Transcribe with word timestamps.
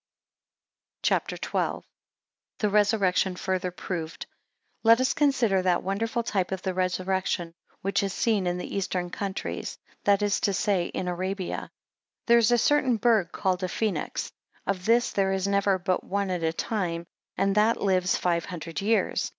CHAPTER 1.03 1.35
XII. 1.35 1.87
The 2.57 2.69
Resurrection 2.69 3.35
further 3.35 3.69
proved. 3.69 4.25
LET 4.81 4.99
us 4.99 5.13
consider 5.13 5.61
that 5.61 5.83
wonderful 5.83 6.23
type 6.23 6.51
of 6.51 6.63
the 6.63 6.73
resurrection 6.73 7.53
which 7.83 8.01
is 8.01 8.11
seen 8.11 8.47
in 8.47 8.57
the 8.57 8.75
Eastern 8.75 9.11
countries: 9.11 9.77
that 10.05 10.23
is 10.23 10.39
to 10.39 10.53
say, 10.53 10.87
in 10.87 11.07
Arabia. 11.07 11.69
2 12.25 12.25
There 12.25 12.37
is 12.39 12.51
a 12.51 12.57
certain 12.57 12.97
bird 12.97 13.31
called 13.31 13.61
a 13.61 13.69
Phoenix; 13.69 14.31
of 14.65 14.85
this 14.87 15.11
there 15.11 15.33
is 15.33 15.47
never 15.47 15.77
but 15.77 16.03
one 16.03 16.31
at 16.31 16.41
a 16.41 16.51
time: 16.51 17.05
and 17.37 17.53
that 17.53 17.79
lives 17.79 18.17
five 18.17 18.45
hundred 18.45 18.81
years. 18.81 19.29